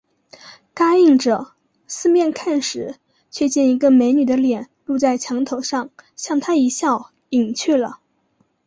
[0.73, 1.51] 答应着，
[1.87, 2.95] 四面看时，
[3.29, 7.99] 却见一个美女的脸露在墙头上，向他一笑，隐去了